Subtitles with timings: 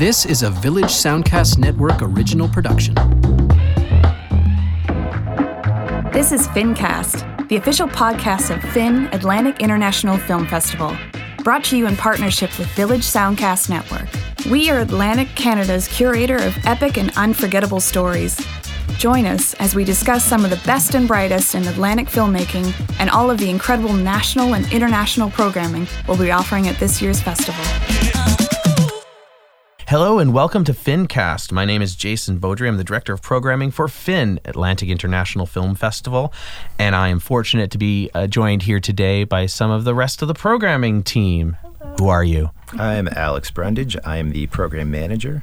[0.00, 2.94] This is a Village Soundcast Network original production.
[6.10, 10.96] This is FinCast, the official podcast of Fin Atlantic International Film Festival,
[11.44, 14.08] brought to you in partnership with Village Soundcast Network.
[14.50, 18.40] We are Atlantic Canada's curator of epic and unforgettable stories.
[18.96, 23.10] Join us as we discuss some of the best and brightest in Atlantic filmmaking and
[23.10, 28.29] all of the incredible national and international programming we'll be offering at this year's festival.
[29.90, 31.50] Hello and welcome to FinCast.
[31.50, 32.68] My name is Jason Beaudry.
[32.68, 36.32] I'm the director of programming for Fin Atlantic International Film Festival,
[36.78, 40.22] and I am fortunate to be uh, joined here today by some of the rest
[40.22, 41.56] of the programming team.
[41.80, 41.96] Hello.
[41.98, 42.52] Who are you?
[42.74, 43.96] I'm Alex Brundage.
[44.04, 45.42] I am the program manager.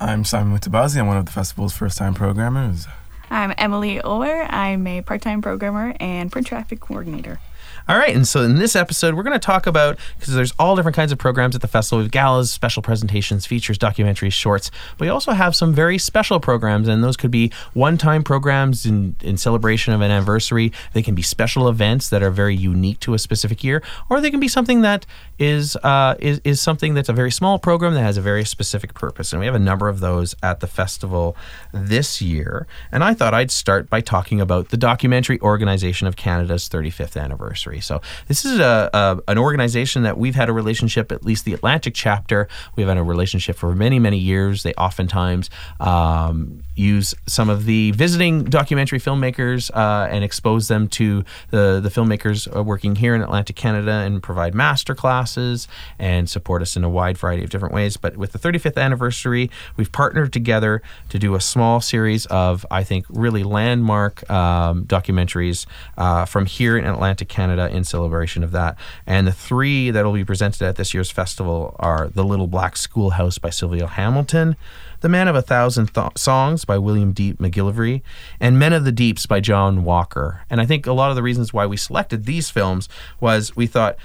[0.00, 0.98] I'm Simon Mutabazi.
[0.98, 2.88] I'm one of the festival's first-time programmers.
[3.30, 4.42] I'm Emily Ower.
[4.52, 7.38] I'm a part time programmer and print traffic coordinator.
[7.88, 10.76] All right, and so in this episode, we're going to talk about because there's all
[10.76, 12.00] different kinds of programs at the festival.
[12.00, 14.70] We have galas, special presentations, features, documentaries, shorts.
[14.98, 19.16] But we also have some very special programs, and those could be one-time programs in,
[19.22, 20.70] in celebration of an anniversary.
[20.92, 24.30] They can be special events that are very unique to a specific year, or they
[24.30, 25.06] can be something that
[25.38, 28.92] is uh, is is something that's a very small program that has a very specific
[28.92, 29.32] purpose.
[29.32, 31.36] And we have a number of those at the festival
[31.72, 32.66] this year.
[32.92, 37.77] And I thought I'd start by talking about the Documentary Organization of Canada's 35th anniversary.
[37.80, 41.54] So this is a, a, an organization that we've had a relationship, at least the
[41.54, 42.48] Atlantic chapter.
[42.76, 44.62] We've had a relationship for many, many years.
[44.62, 51.24] They oftentimes um, use some of the visiting documentary filmmakers uh, and expose them to
[51.50, 56.62] the, the filmmakers uh, working here in Atlantic Canada and provide master classes and support
[56.62, 57.96] us in a wide variety of different ways.
[57.96, 62.84] But with the 35th anniversary, we've partnered together to do a small series of, I
[62.84, 65.66] think, really landmark um, documentaries
[65.96, 68.76] uh, from here in Atlantic Canada in celebration of that.
[69.06, 72.76] And the three that will be presented at this year's festival are The Little Black
[72.76, 74.56] Schoolhouse by Sylvia Hamilton.
[75.00, 77.34] The Man of a Thousand Th- Songs by William D.
[77.34, 78.02] MacGillivray,
[78.40, 80.42] and Men of the Deeps by John Walker.
[80.50, 82.88] And I think a lot of the reasons why we selected these films
[83.20, 83.96] was we thought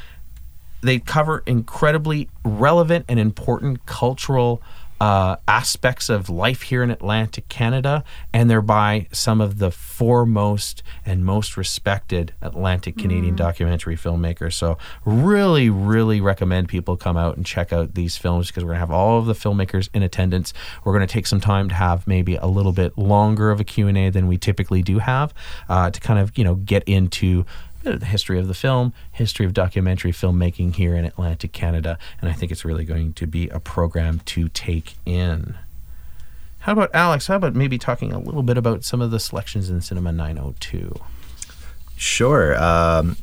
[0.82, 4.62] they cover incredibly relevant and important cultural
[5.04, 10.82] uh, aspects of life here in Atlantic Canada, and they're by some of the foremost
[11.06, 14.54] and most respected Atlantic Canadian documentary filmmakers.
[14.54, 18.80] So, really, really recommend people come out and check out these films because we're gonna
[18.80, 20.54] have all of the filmmakers in attendance.
[20.86, 23.90] We're gonna take some time to have maybe a little bit longer of a Q
[23.90, 25.34] and A than we typically do have
[25.68, 27.46] uh, to kind of you know get into
[27.84, 32.34] the history of the film, history of documentary filmmaking here in Atlantic Canada, and I
[32.34, 35.56] think it's really going to be a program to take in.
[36.60, 37.28] How about Alex?
[37.28, 40.96] How about maybe talking a little bit about some of the selections in Cinema 902?
[41.98, 42.56] Sure.
[42.62, 43.18] Um,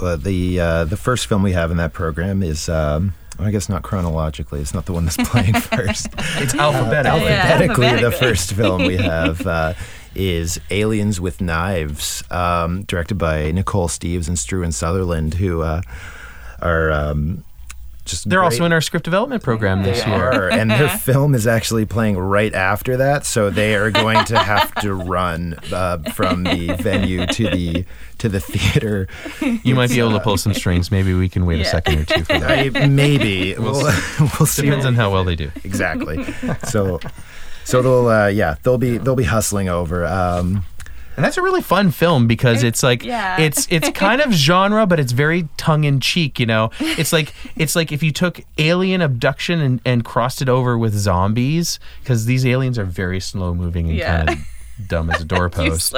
[0.00, 2.68] uh, the uh, the first film we have in that program is.
[2.68, 4.60] Um, I guess not chronologically.
[4.60, 6.06] It's not the one that's playing first.
[6.36, 7.18] It's alphabetical.
[7.18, 8.28] Alphabetically, the alphabetically.
[8.28, 9.74] first film we have uh,
[10.14, 15.82] is Aliens with Knives, um, directed by Nicole Steeves and Struan Sutherland, who uh,
[16.60, 17.44] are um,
[18.04, 20.22] just They're great- also in our script development program this They year.
[20.30, 24.38] are, and their film is actually playing right after that, so they are going to
[24.38, 27.84] have to run uh, from the venue to the
[28.18, 29.08] to the theater.
[29.40, 30.90] You might be able to pull some strings.
[30.90, 32.76] Maybe we can wait a second or two for that.
[32.76, 34.62] I, maybe we'll, we'll see.
[34.66, 35.50] Depends on how well they do.
[35.64, 36.24] exactly.
[36.68, 37.00] So,
[37.64, 40.06] so they'll uh, yeah they'll be they'll be hustling over.
[40.06, 40.64] Um,
[41.16, 43.38] And that's a really fun film because it's like yeah.
[43.40, 46.40] it's it's kind of genre, but it's very tongue in cheek.
[46.40, 50.48] You know, it's like it's like if you took alien abduction and, and crossed it
[50.48, 54.16] over with zombies, because these aliens are very slow moving and Yeah.
[54.24, 55.94] kind of dumb as a doorpost.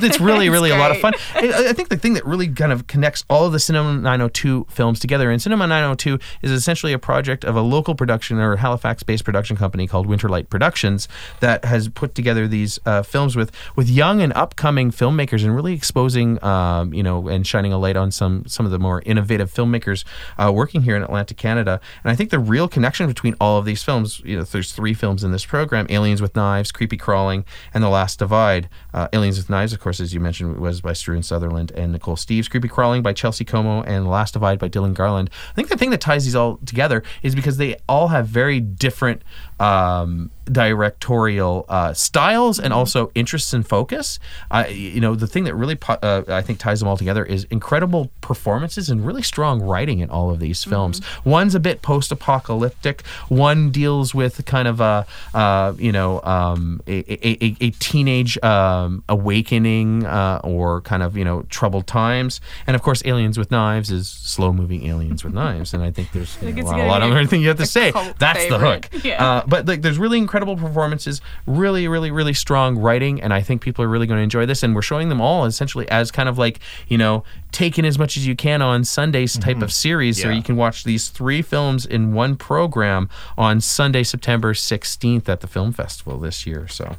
[0.00, 1.14] But it's really, It's really a lot of fun.
[1.34, 4.66] I I think the thing that really kind of connects all of the Cinema 902
[4.70, 9.24] films together, and Cinema 902 is essentially a project of a local production or Halifax-based
[9.24, 11.08] production company called Winterlight Productions
[11.40, 15.74] that has put together these uh, films with with young and upcoming filmmakers and really
[15.74, 19.52] exposing, um, you know, and shining a light on some some of the more innovative
[19.52, 20.04] filmmakers
[20.38, 21.80] uh, working here in Atlantic Canada.
[22.02, 24.94] And I think the real connection between all of these films, you know, there's three
[24.94, 28.68] films in this program: Aliens with Knives, Creepy Crawling, and The Last Divide.
[28.92, 32.16] Uh, Aliens with Knives, of course, as you mentioned, was by Struan Sutherland and Nicole
[32.16, 32.50] Steeves.
[32.50, 35.30] Creepy Crawling by Chelsea Como and The Last Divide by Dylan Garland.
[35.50, 38.60] I think the thing that ties these all together is because they all have very
[38.60, 39.22] different
[39.60, 44.18] um, directorial uh, styles and also interests and focus.
[44.50, 47.44] I, you know, the thing that really uh, I think ties them all together is
[47.50, 51.00] incredible performances and really strong writing in all of these films.
[51.24, 53.06] One's a bit post-apocalyptic.
[53.28, 58.42] One deals with kind of a, uh, you know, um, a, a, a, a teenage
[58.42, 63.50] um, awakening uh, or kind of you know troubled times, and of course, Aliens with
[63.50, 66.64] Knives is slow moving aliens with knives, and I think there's you know, it's a
[66.64, 67.92] lot, gonna a lot of a- anything you have to say.
[68.18, 68.88] That's the hook.
[69.04, 69.24] Yeah.
[69.24, 73.62] Uh, but like, there's really incredible performances, really, really, really strong writing, and I think
[73.62, 74.62] people are really going to enjoy this.
[74.62, 78.16] And we're showing them all essentially as kind of like you know taking as much
[78.16, 81.86] as you can on Sundays type of series, so you can watch these three films
[81.86, 83.08] in one program
[83.38, 86.66] on Sunday, September 16th at the film festival this year.
[86.68, 86.96] So.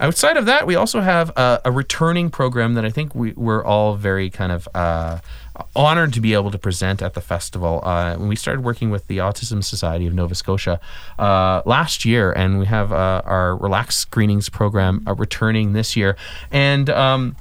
[0.00, 3.62] Outside of that, we also have a, a returning program that I think we, we're
[3.62, 5.18] all very kind of uh,
[5.76, 7.82] honored to be able to present at the festival.
[7.84, 10.80] Uh, when we started working with the Autism Society of Nova Scotia
[11.18, 16.16] uh, last year, and we have uh, our Relax Screenings program uh, returning this year.
[16.50, 17.36] And um,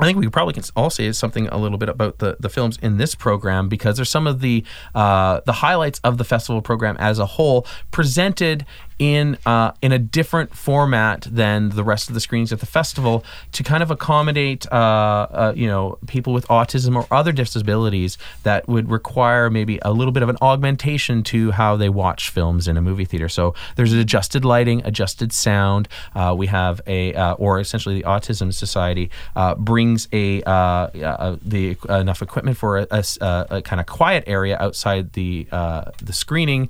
[0.00, 2.78] I think we probably can all say something a little bit about the, the films
[2.80, 4.64] in this program because there's some of the
[4.94, 8.64] uh, the highlights of the festival program as a whole presented
[9.00, 13.24] in uh, in a different format than the rest of the screenings at the festival
[13.50, 18.68] to kind of accommodate uh, uh, you know people with autism or other disabilities that
[18.68, 22.76] would require maybe a little bit of an augmentation to how they watch films in
[22.76, 23.28] a movie theater.
[23.28, 25.88] So there's adjusted lighting, adjusted sound.
[26.14, 32.20] Uh, we have a uh, or essentially the Autism Society uh, brings a the enough
[32.20, 36.68] equipment for a, a a kind of quiet area outside the the screening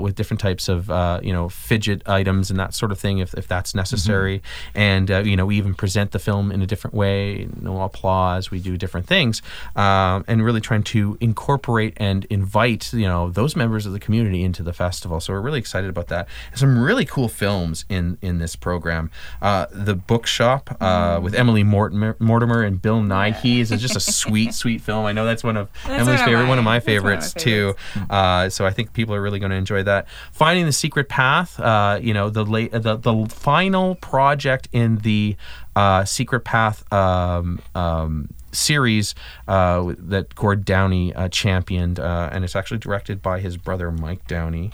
[0.00, 0.88] with different types of
[1.22, 4.42] you know fidget items and that sort of thing if, if that's necessary.
[4.74, 8.50] And uh, you know we even present the film in a different way, no applause.
[8.50, 9.42] We do different things,
[9.74, 14.42] um, and really trying to incorporate and invite you know those members of the community
[14.44, 15.20] into the festival.
[15.20, 16.28] So we're really excited about that.
[16.54, 19.10] Some really cool films in in this program.
[19.42, 24.54] Uh, the Bookshop uh, with Emily Mortimer, Mortimer and Bill Nighy is just a sweet,
[24.54, 25.04] sweet film.
[25.04, 26.98] I know that's one of That's Emily's one of favorite, one of my That's one
[26.98, 27.74] of my favorites too.
[28.10, 30.06] Uh, so I think people are really going to enjoy that.
[30.32, 35.36] Finding the Secret Path, uh, you know, the late, the the final project in the
[35.74, 36.90] uh, Secret Path.
[36.92, 39.14] Um, um, series
[39.46, 44.26] uh, that Gord Downie uh, championed, uh, and it's actually directed by his brother Mike
[44.26, 44.72] Downie.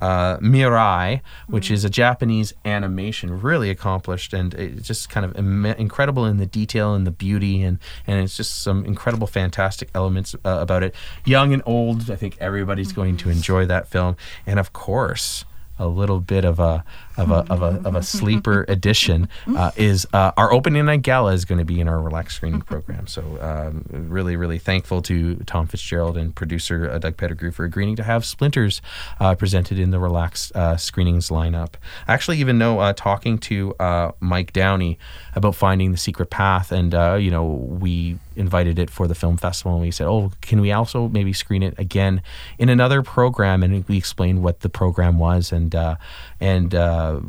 [0.00, 5.64] Uh, Mirai, which is a Japanese animation, really accomplished and it's just kind of Im-
[5.64, 10.34] incredible in the detail and the beauty, and and it's just some incredible, fantastic elements
[10.44, 10.92] uh, about it.
[11.24, 15.44] Young and old, I think everybody's going to enjoy that film, and of course,
[15.82, 16.84] a little bit of a
[17.16, 21.32] of a of a, of a sleeper edition uh, is uh, our opening night gala
[21.32, 23.06] is going to be in our relaxed screening program.
[23.06, 27.96] So um, really really thankful to Tom Fitzgerald and producer uh, Doug Pettigrew for agreeing
[27.96, 28.80] to have Splinters
[29.20, 31.74] uh, presented in the relaxed uh, screenings lineup.
[32.06, 34.98] I actually even know uh, talking to uh, Mike Downie
[35.34, 39.36] about finding the secret path, and uh, you know we invited it for the film
[39.36, 42.22] festival, and we said, oh, can we also maybe screen it again
[42.58, 43.62] in another program?
[43.62, 45.96] And we explained what the program was, and uh,
[46.40, 47.20] and uh,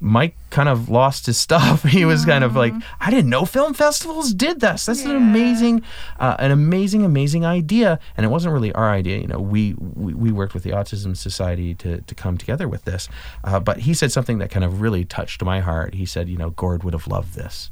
[0.00, 1.82] Mike kind of lost his stuff.
[1.84, 4.86] He was kind of like, I didn't know film festivals did this.
[4.86, 5.82] That's an amazing,
[6.18, 7.98] uh, an amazing, amazing idea.
[8.16, 9.18] And it wasn't really our idea.
[9.18, 12.84] You know, we we, we worked with the Autism Society to to come together with
[12.84, 13.08] this.
[13.44, 15.94] Uh, but he said something that kind of really touched my heart.
[15.94, 17.70] He said, you know, Gord would have loved this.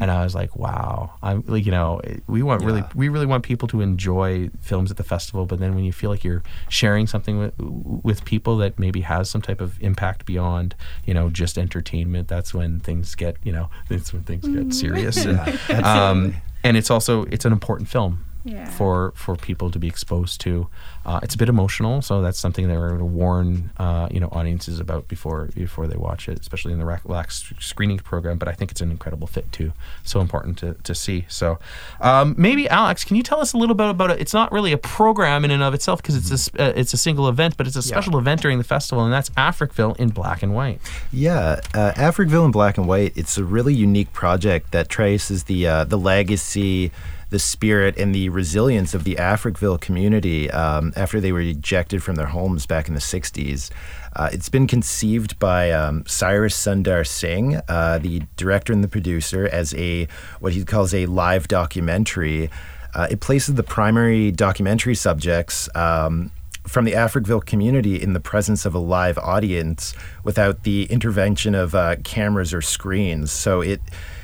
[0.00, 1.12] And I was like, wow.
[1.22, 4.96] I'm like, you know, we want really, we really want people to enjoy films at
[4.96, 5.44] the festival.
[5.44, 9.28] But then when you feel like you're sharing something with, with people that maybe has
[9.28, 13.68] some type of impact beyond, you know, just entertainment, that's when things get, you know,
[13.88, 15.24] that's when things get serious.
[15.26, 18.24] And, um, and it's also, it's an important film.
[18.44, 18.70] Yeah.
[18.70, 20.68] For for people to be exposed to,
[21.04, 24.18] uh, it's a bit emotional, so that's something that we're going to warn uh, you
[24.18, 28.38] know audiences about before before they watch it, especially in the rac- relaxed screening program.
[28.38, 29.72] But I think it's an incredible fit too,
[30.04, 31.26] so important to, to see.
[31.28, 31.58] So
[32.00, 34.20] um, maybe Alex, can you tell us a little bit about it?
[34.20, 36.98] It's not really a program in and of itself because it's a uh, it's a
[36.98, 40.42] single event, but it's a special event during the festival, and that's Africville in black
[40.42, 40.80] and white.
[41.12, 43.12] Yeah, uh, Africville in black and white.
[43.16, 46.92] It's a really unique project that traces the uh, the legacy,
[47.30, 52.16] the spirit, and the resilience of the Africville community um, after they were ejected from
[52.16, 53.70] their homes back in the '60s.
[54.14, 59.48] Uh, it's been conceived by um, Cyrus Sundar Singh, uh, the director and the producer,
[59.50, 60.08] as a
[60.40, 62.50] what he calls a live documentary.
[62.92, 65.68] Uh, it places the primary documentary subjects.
[65.74, 66.32] Um,
[66.66, 69.94] from the Africville community in the presence of a live audience
[70.24, 73.32] without the intervention of uh, cameras or screens.
[73.32, 73.80] So it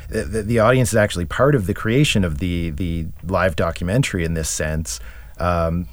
[0.09, 4.35] the, the audience is actually part of the creation of the the live documentary in
[4.35, 5.01] this sense.
[5.39, 5.89] Um,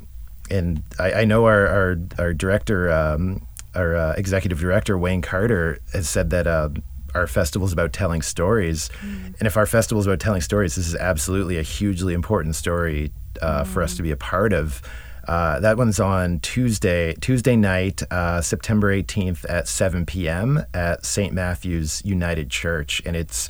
[0.49, 5.79] and I, I know our our, our director, um, our uh, executive director Wayne Carter,
[5.93, 6.47] has said that.
[6.47, 6.69] Uh,
[7.15, 10.87] our festival is about telling stories, and if our festival is about telling stories, this
[10.87, 14.81] is absolutely a hugely important story uh, for us to be a part of.
[15.27, 20.65] Uh, that one's on Tuesday, Tuesday night, uh, September 18th at 7 p.m.
[20.73, 21.33] at St.
[21.33, 23.47] Matthew's United Church, and it's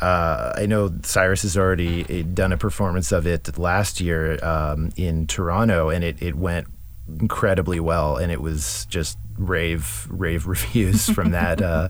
[0.00, 4.90] uh, I know Cyrus has already uh, done a performance of it last year um,
[4.96, 6.66] in Toronto, and it, it went
[7.20, 11.60] incredibly well, and it was just rave rave reviews from that.
[11.62, 11.88] Uh,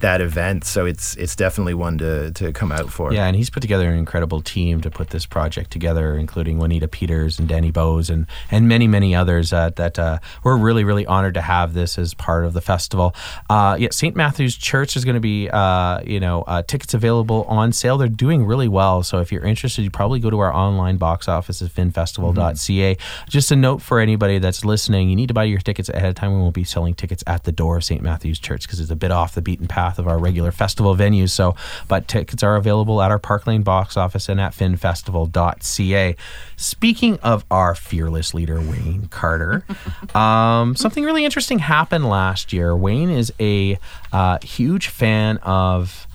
[0.00, 0.64] that event.
[0.64, 3.12] So it's it's definitely one to, to come out for.
[3.12, 6.88] Yeah, and he's put together an incredible team to put this project together, including Juanita
[6.88, 11.06] Peters and Danny Bowes and and many many others uh, that uh, we're really really
[11.06, 13.14] honored to have this as part of the festival.
[13.50, 14.14] Uh, yeah, St.
[14.14, 17.98] Matthew's Church is going to be uh, you know uh, tickets available on sale.
[17.98, 21.28] They're doing really well, so if you're interested, you probably go to our online box
[21.28, 22.94] office at finfestival.ca.
[22.94, 23.30] Mm-hmm.
[23.30, 26.14] Just a note for anybody that's listening: you need to buy your tickets ahead of
[26.14, 26.32] time.
[26.32, 28.02] We won't be selling tickets at the door of St.
[28.02, 30.94] Matthew's Church because it's a bit off the beaten path path of our regular festival
[30.94, 31.30] venues.
[31.30, 31.56] So,
[31.88, 36.16] but tickets are available at our Park Lane box office and at finfestival.ca.
[36.56, 39.64] Speaking of our fearless leader, Wayne Carter,
[40.14, 42.76] um, something really interesting happened last year.
[42.76, 43.78] Wayne is a
[44.12, 46.06] uh, huge fan of,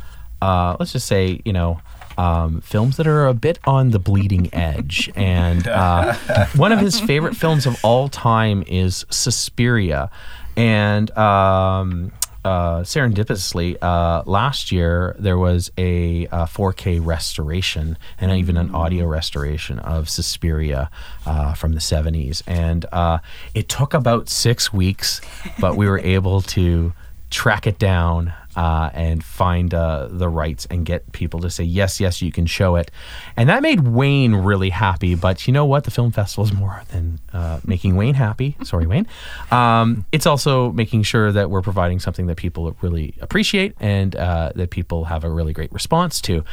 [0.42, 1.82] uh, let's just say, you know,
[2.15, 5.10] um, films that are a bit on the bleeding edge.
[5.15, 6.13] And uh,
[6.56, 10.12] one of his favorite films of all time is Suspiria.
[10.56, 12.12] And um,
[12.44, 19.06] uh, serendipitously, uh, last year there was a, a, 4K restoration and even an audio
[19.06, 20.90] restoration of Suspiria
[21.26, 22.42] uh, from the 70s.
[22.46, 23.20] And uh,
[23.54, 25.22] it took about six weeks,
[25.60, 26.94] but we were able to
[27.30, 32.00] track it down uh, and find uh, the rights and get people to say yes,
[32.00, 32.92] yes, you can show it,
[33.36, 35.16] and that made Wayne really happy.
[35.16, 35.84] But you know what?
[35.84, 38.56] The film festival is more than uh, making Wayne happy.
[38.64, 39.08] Sorry, Wayne.
[39.52, 44.52] Um, it's also making sure that we're providing something that people really appreciate and uh,
[44.56, 46.44] that people have a really great response to.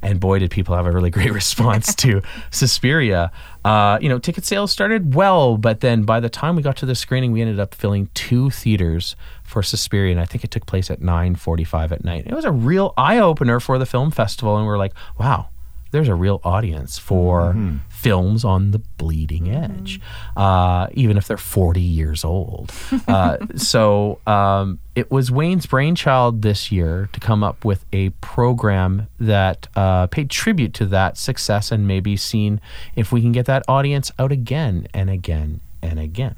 [0.00, 3.32] And boy, did people have a really great response to Suspiria.
[3.68, 6.86] Uh, you know, ticket sales started well, but then by the time we got to
[6.86, 10.64] the screening, we ended up filling two theaters for Suspiria, and I think it took
[10.64, 12.26] place at 9:45 at night.
[12.26, 15.48] It was a real eye opener for the film festival, and we are like, wow,
[15.90, 17.76] there's a real audience for mm-hmm.
[17.98, 19.64] Films on the bleeding mm-hmm.
[19.64, 20.40] edge, mm-hmm.
[20.40, 22.72] uh, even if they're 40 years old.
[23.08, 29.08] Uh, so um, it was Wayne's brainchild this year to come up with a program
[29.18, 32.60] that uh, paid tribute to that success and maybe seen
[32.94, 36.36] if we can get that audience out again and again and again.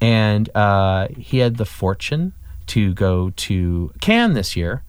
[0.00, 2.34] And uh, he had the fortune
[2.66, 4.84] to go to Cannes this year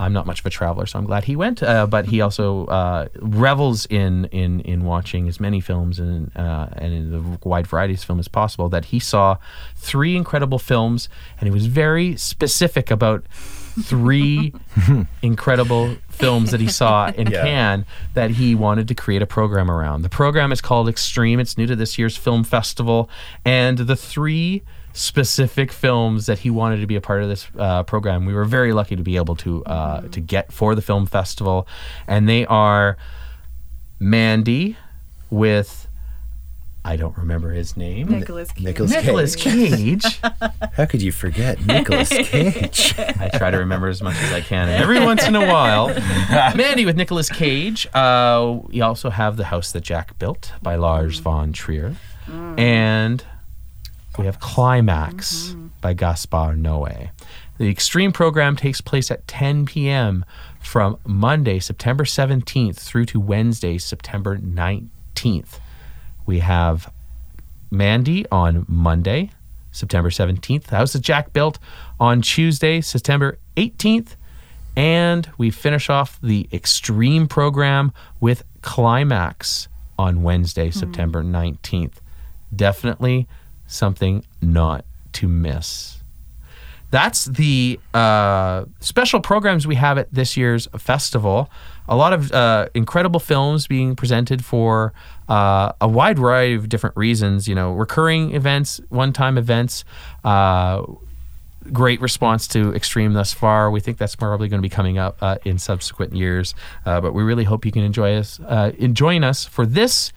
[0.00, 1.62] I'm not much of a traveler, so I'm glad he went.
[1.62, 6.68] Uh, but he also uh, revels in in in watching as many films and uh,
[6.72, 8.70] and in the wide variety of films as possible.
[8.70, 9.36] That he saw
[9.76, 13.26] three incredible films, and he was very specific about
[13.82, 14.54] three
[15.22, 17.42] incredible films that he saw in yeah.
[17.42, 20.02] Cannes that he wanted to create a program around.
[20.02, 21.40] The program is called Extreme.
[21.40, 23.10] It's new to this year's film festival,
[23.44, 27.82] and the three specific films that he wanted to be a part of this uh,
[27.84, 28.26] program.
[28.26, 31.66] We were very lucky to be able to uh, to get for the film festival,
[32.06, 32.96] and they are
[33.98, 34.76] Mandy
[35.30, 35.86] with.
[36.82, 38.08] I don't remember his name.
[38.08, 38.64] Nicolas Cage.
[38.64, 39.04] Nicolas Cage.
[39.04, 40.20] Nicolas Cage.
[40.72, 42.94] How could you forget Nicolas Cage?
[42.98, 44.70] I try to remember as much as I can.
[44.70, 45.88] And every once in a while,
[46.56, 47.86] Mandy with Nicolas Cage.
[47.92, 51.96] Uh, we also have The House That Jack Built by Lars von Trier.
[52.26, 52.58] Mm.
[52.58, 53.24] And
[54.20, 55.68] we have Climax mm-hmm.
[55.80, 57.10] by Gaspar Noé.
[57.56, 60.26] The Extreme program takes place at 10 p.m.
[60.60, 65.58] from Monday, September 17th through to Wednesday, September 19th.
[66.26, 66.92] We have
[67.70, 69.30] Mandy on Monday,
[69.72, 70.66] September 17th.
[70.66, 71.58] House of Jack built
[71.98, 74.16] on Tuesday, September 18th.
[74.76, 80.78] And we finish off the Extreme program with Climax on Wednesday, mm-hmm.
[80.78, 81.94] September 19th.
[82.54, 83.26] Definitely
[83.70, 85.98] something not to miss.
[86.90, 91.48] That's the uh, special programs we have at this year's festival.
[91.88, 94.92] A lot of uh, incredible films being presented for
[95.28, 97.46] uh, a wide variety of different reasons.
[97.46, 99.84] You know, recurring events, one-time events.
[100.24, 100.84] Uh,
[101.72, 103.70] great response to Extreme thus far.
[103.70, 106.54] We think that's probably going to be coming up uh, in subsequent years.
[106.84, 110.12] Uh, but we really hope you can enjoy us, uh join us for this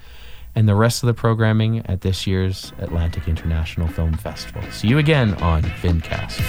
[0.55, 4.61] and the rest of the programming at this year's Atlantic International Film Festival.
[4.71, 6.41] See you again on FinCast.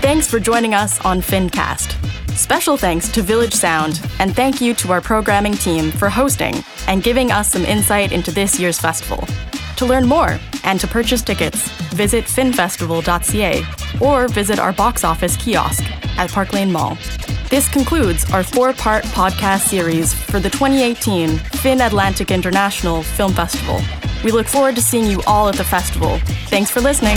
[0.00, 1.94] Thanks for joining us on FinCast.
[2.36, 6.54] Special thanks to Village Sound, and thank you to our programming team for hosting
[6.86, 9.26] and giving us some insight into this year's festival.
[9.76, 13.64] To learn more and to purchase tickets, visit finfestival.ca
[14.00, 15.84] or visit our box office kiosk
[16.16, 16.96] at Park Lane Mall.
[17.50, 23.80] This concludes our four part podcast series for the 2018 Fin Atlantic International Film Festival.
[24.22, 26.18] We look forward to seeing you all at the festival.
[26.48, 27.16] Thanks for listening.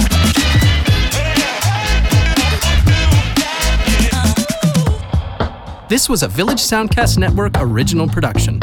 [5.90, 8.62] This was a Village Soundcast Network original production.